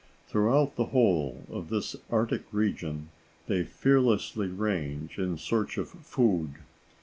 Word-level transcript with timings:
Throughout 0.27 0.77
the 0.77 0.85
whole 0.85 1.43
of 1.47 1.69
this 1.69 1.95
Arctic 2.09 2.51
region 2.51 3.09
they 3.45 3.63
fearlessly 3.63 4.47
range 4.47 5.19
in 5.19 5.37
search 5.37 5.77
of 5.77 5.89
food. 5.89 6.55